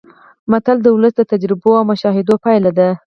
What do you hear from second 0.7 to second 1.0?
د